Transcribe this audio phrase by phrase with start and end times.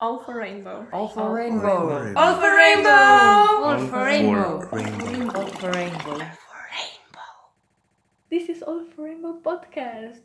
[0.00, 0.86] All for rainbow.
[0.92, 2.14] All for rainbow.
[2.14, 2.88] All for rainbow.
[2.88, 4.60] All for rainbow.
[4.70, 5.40] rainbow.
[5.40, 6.20] All for rainbow.
[8.30, 10.22] This is All for Rainbow podcast.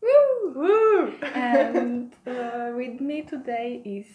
[0.00, 0.52] Woo!
[0.54, 1.14] Woo!
[1.34, 4.06] and uh, with me today is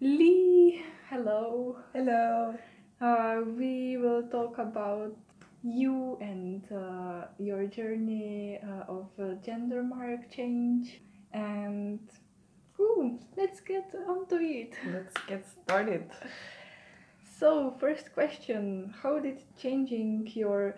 [0.00, 0.82] Lee.
[1.08, 1.78] Hello.
[1.94, 2.58] Hello.
[3.00, 5.14] Uh, we will talk about
[5.62, 11.00] you and uh, your journey uh, of uh, gender mark change.
[11.32, 12.00] And
[12.80, 14.74] ooh, let's get onto it.
[14.92, 16.10] Let's get started.
[17.38, 20.76] So, first question How did changing your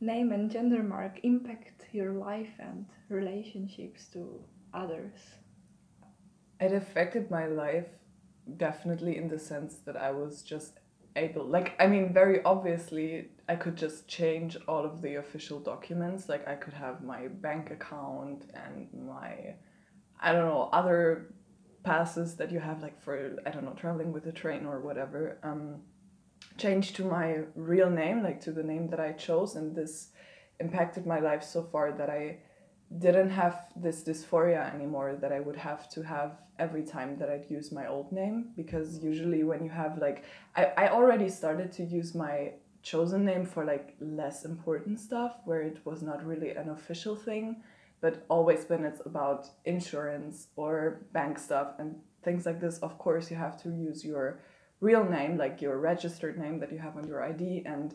[0.00, 4.40] name and gender mark impact your life and relationships to
[4.74, 5.40] others?
[6.60, 7.86] it affected my life
[8.56, 10.78] definitely in the sense that I was just
[11.16, 16.28] able like I mean very obviously I could just change all of the official documents
[16.28, 19.54] like I could have my bank account and my
[20.20, 21.32] I don't know other
[21.82, 25.38] passes that you have like for I don't know traveling with the train or whatever
[25.42, 25.80] um
[26.56, 30.10] change to my real name like to the name that I chose and this
[30.58, 32.38] impacted my life so far that I
[32.98, 37.48] didn't have this dysphoria anymore that I would have to have every time that I'd
[37.48, 40.24] use my old name because usually when you have like
[40.56, 45.62] I, I already started to use my chosen name for like less important stuff where
[45.62, 47.62] it was not really an official thing
[48.00, 53.30] but always when it's about insurance or bank stuff and things like this of course
[53.30, 54.40] you have to use your
[54.80, 57.94] real name like your registered name that you have on your ID and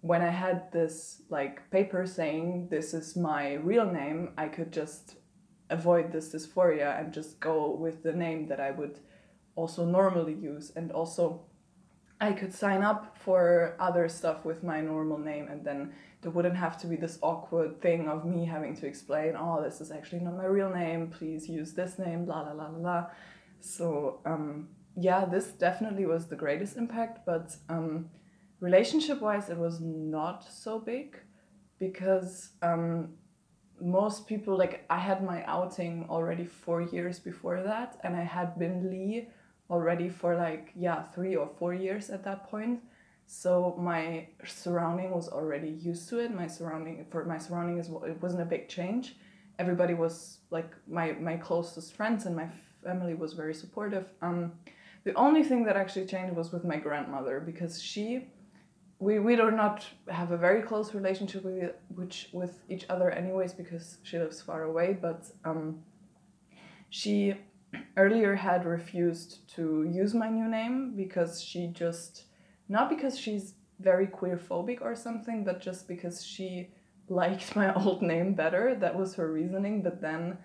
[0.00, 5.16] when I had this like paper saying this is my real name, I could just
[5.68, 9.00] avoid this dysphoria and just go with the name that I would
[9.56, 10.72] also normally use.
[10.74, 11.42] And also,
[12.20, 16.56] I could sign up for other stuff with my normal name, and then there wouldn't
[16.56, 20.20] have to be this awkward thing of me having to explain, oh, this is actually
[20.20, 23.06] not my real name, please use this name, blah, blah, blah, blah, blah.
[23.60, 27.56] So, um, yeah, this definitely was the greatest impact, but.
[27.68, 28.10] Um,
[28.60, 31.18] relationship wise it was not so big
[31.78, 33.08] because um,
[33.80, 38.58] most people like i had my outing already four years before that and i had
[38.58, 39.26] been lee
[39.70, 42.80] already for like yeah three or four years at that point
[43.32, 46.34] so my surrounding was already used to it.
[46.34, 49.14] My surrounding for my surroundings it wasn't a big change.
[49.60, 52.48] Everybody was like my my closest friends and my
[52.82, 54.06] family was very supportive.
[54.20, 54.54] Um,
[55.04, 58.26] the only thing that actually changed was with my grandmother because she
[58.98, 63.52] we, we do not have a very close relationship with which with each other anyways
[63.52, 65.78] because she lives far away but um,
[66.90, 67.34] she
[67.96, 72.24] earlier had refused to use my new name because she just
[72.70, 76.70] not because she's very queer phobic or something but just because she
[77.10, 78.74] liked my old name better.
[78.74, 79.82] That was her reasoning.
[79.82, 80.38] But then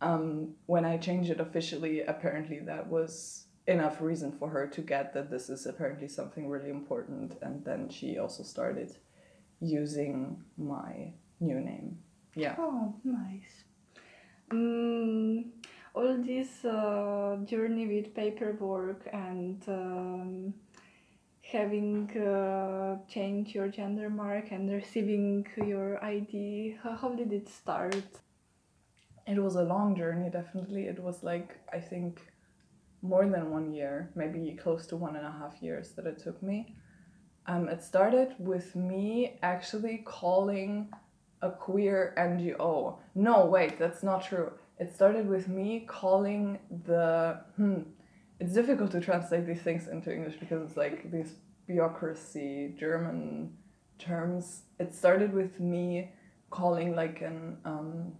[0.00, 5.14] um, when i changed it officially apparently that was enough reason for her to get
[5.14, 7.38] that this is apparently something really important.
[7.40, 8.94] And then she also started
[9.60, 11.98] using my new name.
[12.34, 12.56] Yeah.
[12.58, 13.64] Oh, nice.
[14.50, 15.46] Mm,
[15.94, 20.54] all this uh, journey with paperwork and um,
[21.58, 28.04] having uh, changed your gender mark and receiving your ID, how, how did it start?
[29.26, 30.84] it was a long journey definitely.
[30.84, 32.20] It was like i think
[33.02, 36.42] more than one year maybe close to one and a half years that it took
[36.42, 36.74] me.
[37.46, 40.88] Um, it started with me actually calling
[41.42, 44.52] a queer ngo no wait that's not true.
[44.78, 47.80] It started with me calling the hmm,
[48.40, 51.34] it's difficult to translate these things into english because it's like these
[51.66, 53.56] bureaucracy german
[53.98, 54.62] terms.
[54.78, 56.10] It started with me
[56.50, 58.12] calling like an um,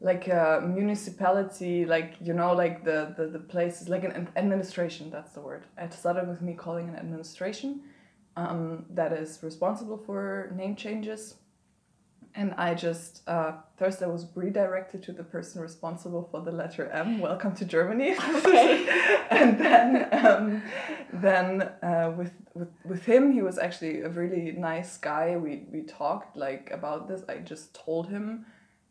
[0.00, 5.32] like a municipality like you know like the the, the places like an administration that's
[5.32, 5.64] the word.
[5.78, 7.82] It started with me calling an administration
[8.36, 11.34] um, that is responsible for name changes
[12.34, 16.88] and i just uh, first i was redirected to the person responsible for the letter
[16.90, 18.14] m welcome to germany.
[19.30, 20.62] And then um,
[21.12, 25.36] then uh, with, with with him he was actually a really nice guy.
[25.36, 27.22] We we talked like about this.
[27.28, 28.44] I just told him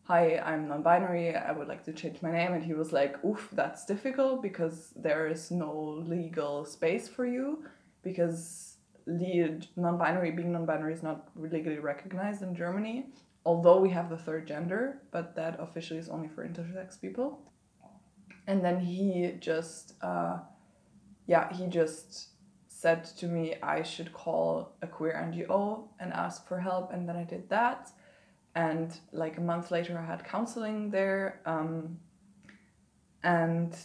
[0.10, 2.54] hi, I'm non-binary, I would like to change my name.
[2.54, 7.64] And he was like, oof, that's difficult because there is no legal space for you
[8.02, 13.06] because le- non-binary, being non-binary is not legally recognized in Germany,
[13.46, 17.40] although we have the third gender, but that officially is only for intersex people.
[18.48, 20.40] And then he just, uh,
[21.28, 22.30] yeah, he just
[22.68, 26.92] said to me I should call a queer NGO and ask for help.
[26.92, 27.92] And then I did that
[28.56, 31.98] and like a month later i had counseling there um,
[33.24, 33.76] and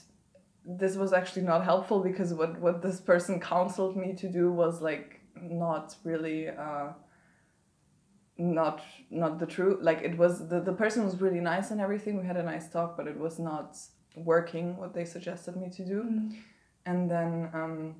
[0.65, 4.81] this was actually not helpful because what what this person counseled me to do was
[4.81, 6.89] like not really uh,
[8.37, 12.19] not not the true like it was the, the person was really nice and everything.
[12.19, 13.77] We had a nice talk but it was not
[14.17, 16.03] working what they suggested me to do.
[16.03, 16.37] Mm.
[16.87, 17.95] and then um,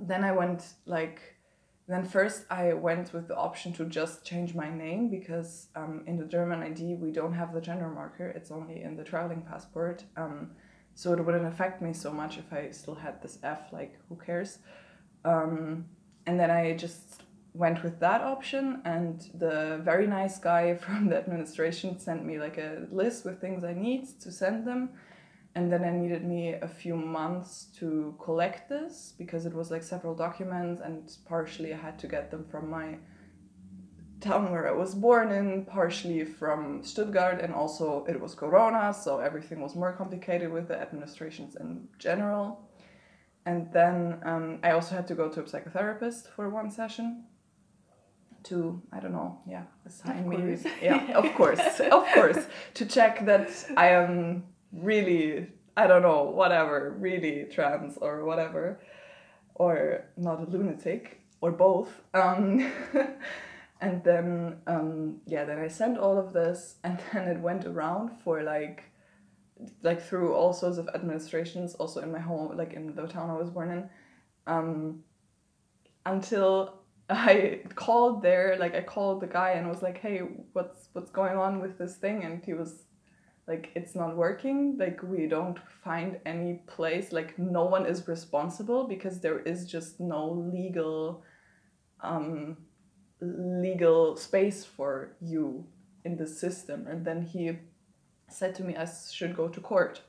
[0.00, 1.20] then I went like
[1.88, 6.16] then first I went with the option to just change my name because um, in
[6.16, 8.28] the German ID we don't have the gender marker.
[8.28, 10.04] It's only in the traveling passport.
[10.16, 10.52] Um,
[10.94, 14.16] so it wouldn't affect me so much if I still had this F like who
[14.16, 14.58] cares?
[15.24, 15.86] Um,
[16.26, 17.22] and then I just
[17.54, 22.58] went with that option and the very nice guy from the administration sent me like
[22.58, 24.90] a list with things I need to send them
[25.54, 29.82] and then I needed me a few months to collect this because it was like
[29.82, 32.96] several documents and partially I had to get them from my
[34.22, 39.18] town where I was born in, partially from Stuttgart, and also it was Corona, so
[39.18, 42.68] everything was more complicated with the administrations in general.
[43.44, 47.24] And then um, I also had to go to a psychotherapist for one session
[48.44, 50.56] to, I don't know, yeah, assign me.
[50.80, 56.94] Yeah, of course, of course, to check that I am really, I don't know, whatever,
[56.98, 58.80] really trans or whatever,
[59.54, 61.90] or not a lunatic, or both.
[62.14, 62.72] Um,
[63.80, 68.10] and then, um, yeah, then I sent all of this, and then it went around
[68.24, 68.84] for like,
[69.82, 73.34] like through all sorts of administrations, also in my home, like in the town I
[73.34, 73.90] was born in,
[74.46, 75.04] um,
[76.04, 76.81] until
[77.12, 80.18] I called there, like I called the guy and was like, "Hey,
[80.52, 82.84] what's what's going on with this thing?" And he was
[83.46, 84.76] like, "It's not working.
[84.78, 87.12] Like we don't find any place.
[87.12, 91.22] Like no one is responsible because there is just no legal,
[92.00, 92.56] um,
[93.20, 95.66] legal space for you
[96.04, 97.58] in the system." And then he
[98.28, 100.02] said to me, "I should go to court."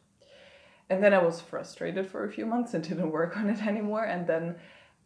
[0.89, 4.05] And then I was frustrated for a few months and didn't work on it anymore.
[4.05, 4.55] And then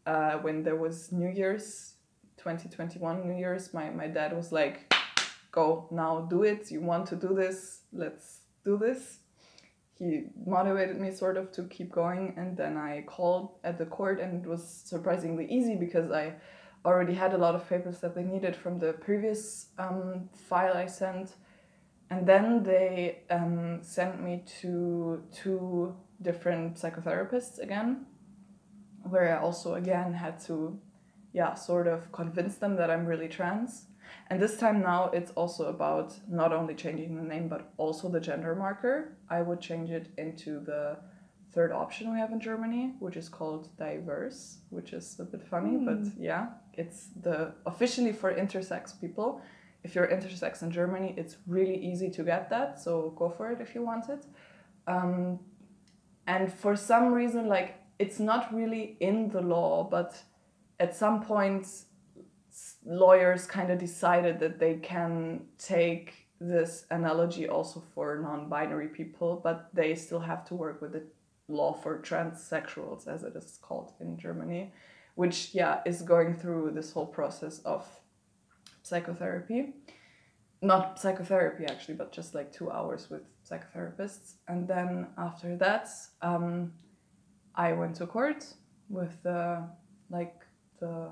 [0.07, 1.93] uh, when there was New Year's
[2.37, 4.93] 2021 New Year's, my, my dad was like,
[5.51, 6.71] Go now, do it.
[6.71, 9.19] You want to do this, let's do this.
[9.97, 14.19] He motivated me sort of to keep going, and then I called at the court,
[14.19, 16.35] and it was surprisingly easy because I
[16.85, 20.85] already had a lot of papers that they needed from the previous um, file I
[20.85, 21.31] sent.
[22.09, 28.05] And then they um, sent me to two different psychotherapists again
[29.03, 30.79] where I also again had to,
[31.33, 33.85] yeah, sort of convince them that I'm really trans.
[34.29, 38.19] And this time now it's also about not only changing the name but also the
[38.19, 39.17] gender marker.
[39.29, 40.97] I would change it into the
[41.53, 45.77] third option we have in Germany, which is called diverse, which is a bit funny,
[45.77, 49.41] but yeah, it's the officially for intersex people.
[49.83, 53.61] If you're intersex in Germany, it's really easy to get that, so go for it
[53.61, 54.25] if you want it.
[54.87, 55.39] Um,
[56.27, 60.21] and for some reason, like it's not really in the law, but
[60.79, 61.67] at some point,
[62.85, 69.41] lawyers kind of decided that they can take this analogy also for non binary people,
[69.43, 71.03] but they still have to work with the
[71.47, 74.71] law for transsexuals, as it is called in Germany,
[75.15, 77.87] which, yeah, is going through this whole process of
[78.83, 79.73] psychotherapy.
[80.61, 84.33] Not psychotherapy, actually, but just like two hours with psychotherapists.
[84.47, 85.89] And then after that,
[86.21, 86.73] um,
[87.57, 88.45] I went to court
[88.89, 89.63] with the
[90.09, 90.35] like
[90.79, 91.09] the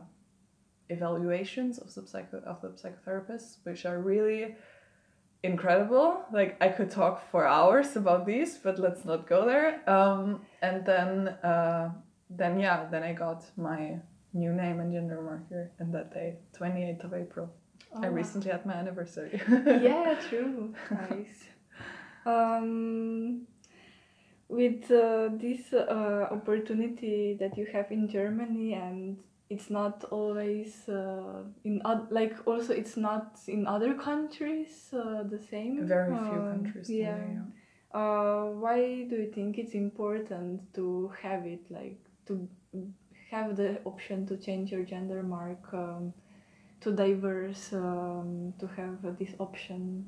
[0.89, 4.55] evaluations of the psycho of the psychotherapists, which are really
[5.43, 6.23] incredible.
[6.31, 9.87] Like I could talk for hours about these, but let's not go there.
[9.89, 11.91] Um, and then uh,
[12.29, 13.99] then yeah, then I got my
[14.33, 17.49] new name and gender marker and that day, twenty eighth of April.
[18.03, 19.41] I Oh, recently had my anniversary.
[19.65, 20.73] yeah, true.
[20.91, 21.45] Nice.
[22.25, 23.47] Um,
[24.47, 29.17] with uh, this uh, opportunity that you have in Germany, and
[29.49, 35.39] it's not always uh, in oth- like also it's not in other countries uh, the
[35.39, 35.85] same.
[35.87, 36.89] Very few Um, countries.
[36.89, 37.17] Yeah.
[37.17, 37.41] yeah.
[37.99, 42.47] Uh, why do you think it's important to have it like to
[43.31, 46.13] have the option to change your gender mark um,
[46.81, 50.05] to diverse um, to have this option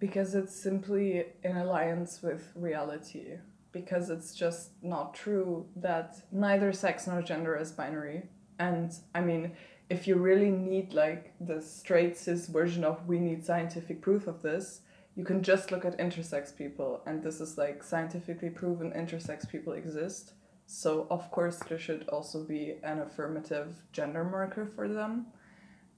[0.00, 3.36] Because it's simply in alliance with reality.
[3.70, 8.24] Because it's just not true that neither sex nor gender is binary.
[8.58, 9.52] And I mean,
[9.88, 14.42] if you really need like the straight cis version of we need scientific proof of
[14.42, 14.80] this,
[15.14, 17.02] you can just look at intersex people.
[17.06, 20.32] And this is like scientifically proven intersex people exist.
[20.66, 25.26] So, of course, there should also be an affirmative gender marker for them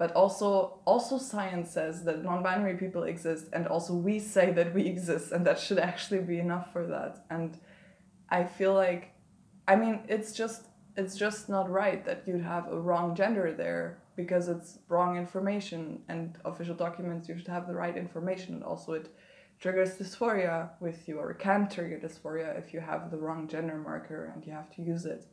[0.03, 4.83] but also also science says that non-binary people exist and also we say that we
[4.95, 7.25] exist and that should actually be enough for that.
[7.31, 7.51] And
[8.29, 9.03] I feel like,
[9.69, 10.61] I mean, it's just
[10.97, 15.83] it's just not right that you'd have a wrong gender there because it's wrong information
[16.09, 18.55] and official documents you should have the right information.
[18.55, 19.07] And also it
[19.61, 24.33] triggers dysphoria with you or can trigger dysphoria if you have the wrong gender marker
[24.35, 25.27] and you have to use it.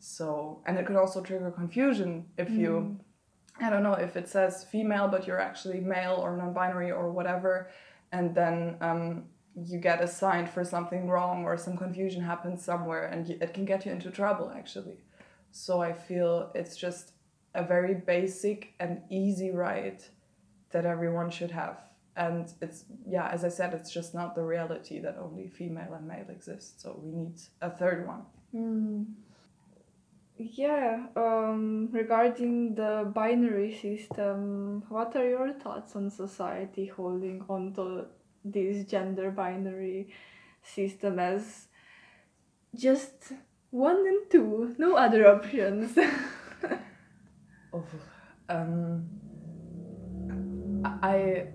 [0.00, 3.11] So and it could also trigger confusion if you mm.
[3.60, 7.68] I don't know if it says female but you're actually male or non-binary or whatever
[8.12, 13.30] and then um, you get assigned for something wrong or some confusion happens somewhere and
[13.30, 14.98] it can get you into trouble actually.
[15.50, 17.12] So i feel it's just
[17.54, 20.08] a very basic and easy right
[20.70, 21.82] that everyone should have.
[22.16, 26.06] And it's yeah as i said it's just not the reality that only female and
[26.06, 28.22] male exist so we need a third one.
[28.54, 29.06] Mm.
[30.50, 38.06] Yeah, um, regarding the binary system, what are your thoughts on society holding on to
[38.44, 40.08] this gender binary
[40.64, 41.68] system as
[42.74, 43.32] just
[43.70, 45.96] one and two, no other options?
[47.74, 47.82] Oh,
[48.50, 49.08] um,
[50.84, 51.46] I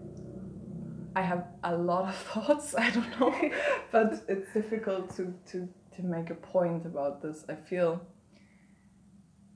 [1.15, 2.73] I have a lot of thoughts.
[2.73, 3.51] I don't know,
[3.91, 7.45] but it's difficult to to to make a point about this.
[7.47, 8.01] I feel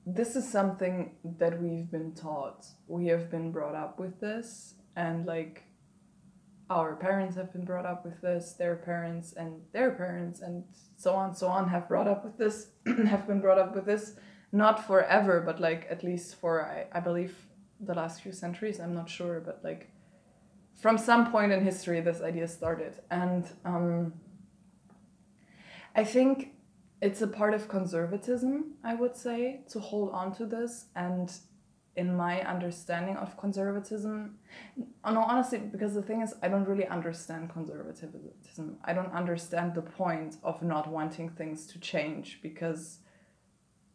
[0.06, 2.66] this is something that we've been taught.
[2.86, 5.64] We have been brought up with this, and like
[6.70, 10.64] our parents have been brought up with this, their parents and their parents, and
[10.96, 12.68] so on, so on, have brought up with this,
[13.06, 14.16] have been brought up with this
[14.52, 17.34] not forever, but like at least for I, I believe
[17.80, 18.78] the last few centuries.
[18.78, 19.90] I'm not sure, but like
[20.80, 24.12] from some point in history, this idea started, and um,
[25.96, 26.50] I think
[27.02, 28.74] it's a part of conservatism.
[28.84, 31.30] I would say to hold on to this, and
[31.96, 34.36] in my understanding of conservatism,
[34.76, 38.78] no, honestly, because the thing is, I don't really understand conservatism.
[38.84, 43.00] I don't understand the point of not wanting things to change because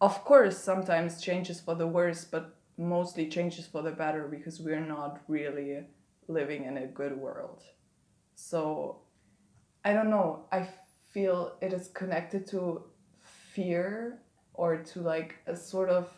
[0.02, 4.80] of course sometimes changes for the worse but mostly changes for the better because we're
[4.80, 5.84] not really
[6.28, 7.64] living in a good world
[8.36, 9.00] so
[9.84, 10.68] i don't know i
[11.10, 12.84] feel it is connected to
[13.58, 14.20] fear
[14.54, 16.12] or to like a sort of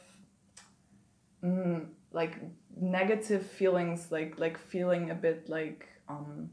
[1.41, 2.35] mm, like
[2.75, 6.49] negative feelings like like feeling a bit like um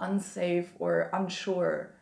[0.00, 1.94] unsafe or unsure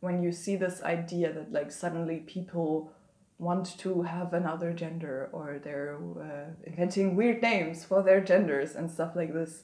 [0.00, 2.92] when you see this idea that like suddenly people
[3.38, 8.90] want to have another gender or they're uh, inventing weird names for their genders and
[8.90, 9.62] stuff like this.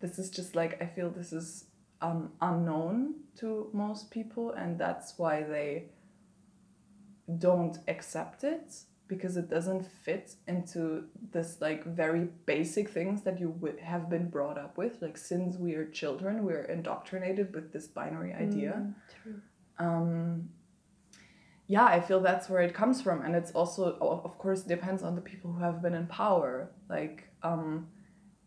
[0.00, 1.64] This is just like i feel this is
[2.02, 5.86] um, unknown to most people and that's why they
[7.38, 8.72] don't accept it
[9.08, 14.28] because it doesn't fit into this like very basic things that you w- have been
[14.28, 18.94] brought up with like since we are children we're indoctrinated with this binary idea Mm,
[19.22, 19.40] true.
[19.78, 20.48] um,
[21.68, 25.16] yeah, I feel that's where it comes from, and it's also, of course, depends on
[25.16, 26.70] the people who have been in power.
[26.88, 27.88] Like, um,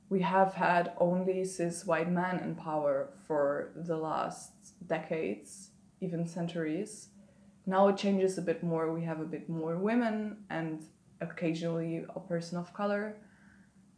[0.08, 4.52] we have had only cis white men in power for the last
[4.88, 7.10] decades, even centuries.
[7.66, 8.94] Now it changes a bit more.
[8.94, 10.86] We have a bit more women and
[11.22, 13.18] occasionally a person of color.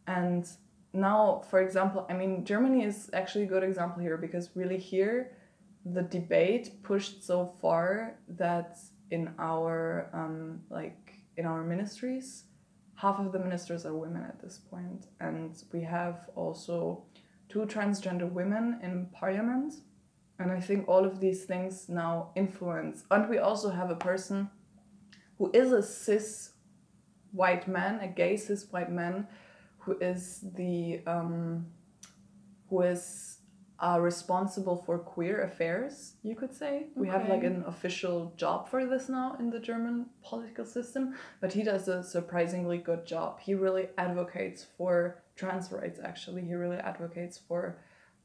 [0.08, 0.48] And
[0.94, 5.38] now, for example, I mean, Germany is actually a good example here because really here,
[5.86, 8.78] the debate pushed so far that
[9.10, 12.46] in our um, like in our ministries
[12.96, 17.04] half of the ministers are women at this point and we have also
[17.50, 19.74] two transgender women in parliament
[20.42, 24.50] and i think all of these things now influence and we also have a person
[25.38, 26.52] who is a cis
[27.32, 29.28] white man a gay cis white man
[29.80, 31.66] who is the um,
[32.70, 33.42] who is
[33.82, 36.86] uh, responsible for queer affairs, you could say.
[36.96, 41.52] We have like an official job for this now in the German political system, but
[41.52, 43.40] he does a surprisingly good job.
[43.40, 46.44] He really advocates for trans rights, actually.
[46.44, 47.80] He really advocates for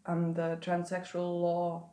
[0.05, 1.89] um, the transsexual law,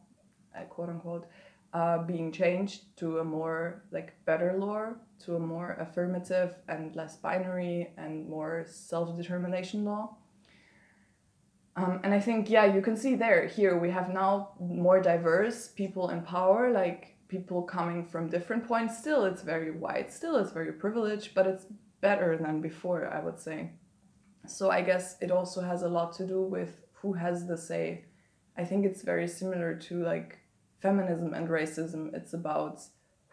[0.56, 1.26] uh, quote unquote,
[1.74, 4.94] uh, being changed to a more like better law,
[5.26, 10.18] to a more affirmative and less binary and more self determination law.
[11.76, 15.70] Um, and I think, yeah, you can see there, here we have now more diverse
[15.70, 19.00] people in power, like people coming from different points.
[19.00, 21.66] Still, it's very white, still, it's very privileged, but it's
[22.00, 23.72] better than before, I would say.
[24.46, 28.06] So I guess it also has a lot to do with who has the say.
[28.56, 30.38] I think it's very similar to like
[30.84, 32.14] feminism and racism.
[32.14, 32.82] It's about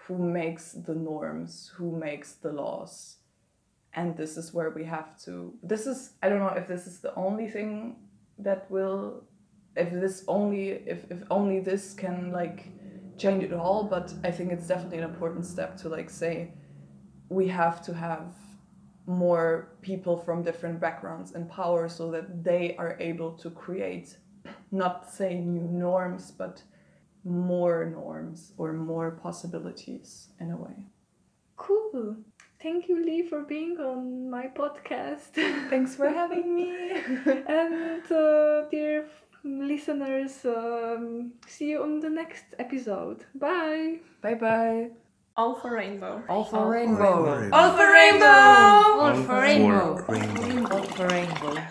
[0.04, 3.16] who makes the norms, who makes the laws.
[3.92, 5.52] And this is where we have to.
[5.62, 7.96] This is, I don't know if this is the only thing
[8.38, 9.24] that will
[9.76, 12.68] if this only if, if only this can like
[13.18, 16.52] change it all, but I think it's definitely an important step to like say
[17.28, 18.34] we have to have
[19.06, 24.16] more people from different backgrounds in power so that they are able to create
[24.70, 26.62] not say new norms but
[27.24, 30.86] more norms or more possibilities in a way.
[31.56, 32.16] Cool.
[32.62, 35.32] Thank you, Lee, for being on my podcast.
[35.70, 36.70] Thanks for having me.
[37.48, 39.08] and uh, dear
[39.44, 43.24] listeners, um, see you on the next episode.
[43.34, 44.00] Bye.
[44.20, 44.90] bye bye.
[45.36, 46.22] All for rainbow.
[46.28, 47.50] All for All rainbow.
[47.52, 48.26] All for rainbow.
[48.26, 50.04] All for rainbow.
[50.70, 51.62] All for rainbow.